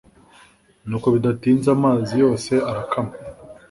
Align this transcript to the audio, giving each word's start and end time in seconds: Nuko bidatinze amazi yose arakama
Nuko 0.87 1.07
bidatinze 1.15 1.67
amazi 1.77 2.13
yose 2.23 2.51
arakama 2.69 3.13